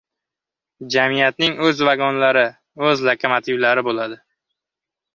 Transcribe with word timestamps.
Jamiyatning 0.95 1.61
o‘z 1.69 1.85
vagonlari, 1.91 2.49
o‘z 2.91 3.07
lokomotivlari 3.13 3.89
bo‘ladi. 3.93 4.23